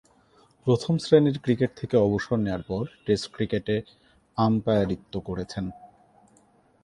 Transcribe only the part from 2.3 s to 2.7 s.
নেয়ার